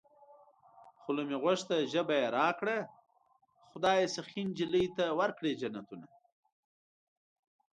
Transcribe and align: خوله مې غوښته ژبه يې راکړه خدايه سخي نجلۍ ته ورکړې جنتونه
خوله 1.01 1.21
مې 1.29 1.37
غوښته 1.43 1.77
ژبه 1.93 2.15
يې 2.21 2.27
راکړه 2.37 2.77
خدايه 3.69 4.07
سخي 4.15 4.41
نجلۍ 4.49 4.85
ته 4.97 5.05
ورکړې 5.19 5.51
جنتونه 5.61 6.07